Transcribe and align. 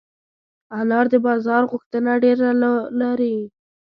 انار 0.79 1.05
د 1.13 1.15
بازار 1.25 1.63
غوښتنه 1.71 2.11
ډېره 2.23 2.49
لري. 3.01 3.37